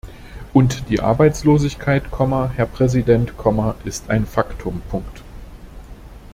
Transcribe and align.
Und 0.51 0.89
die 0.89 0.99
Arbeitslosigkeit, 0.99 2.01
Herr 2.17 2.65
Präsident, 2.65 3.33
ist 3.85 4.09
ein 4.09 4.25
Faktum. 4.25 4.81